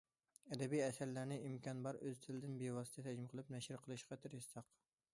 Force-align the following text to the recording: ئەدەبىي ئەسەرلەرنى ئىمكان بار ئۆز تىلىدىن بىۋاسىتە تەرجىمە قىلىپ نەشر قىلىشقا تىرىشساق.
ئەدەبىي 0.53 0.81
ئەسەرلەرنى 0.85 1.37
ئىمكان 1.49 1.85
بار 1.89 2.01
ئۆز 2.01 2.23
تىلىدىن 2.25 2.57
بىۋاسىتە 2.65 3.07
تەرجىمە 3.09 3.33
قىلىپ 3.35 3.55
نەشر 3.59 3.83
قىلىشقا 3.85 4.23
تىرىشساق. 4.27 4.79